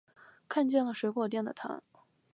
[0.49, 1.83] 看见了水果店的她